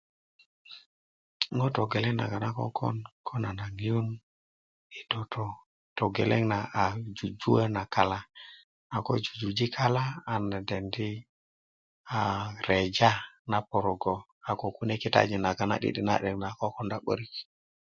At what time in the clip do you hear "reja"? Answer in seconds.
12.67-13.11